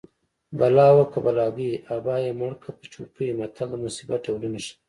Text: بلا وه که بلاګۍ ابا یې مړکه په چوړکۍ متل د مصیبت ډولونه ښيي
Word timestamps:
بلا 0.59 0.87
وه 0.95 1.05
که 1.11 1.19
بلاګۍ 1.25 1.71
ابا 1.95 2.15
یې 2.23 2.31
مړکه 2.39 2.69
په 2.77 2.83
چوړکۍ 2.91 3.27
متل 3.39 3.67
د 3.69 3.73
مصیبت 3.85 4.19
ډولونه 4.27 4.57
ښيي 4.65 4.73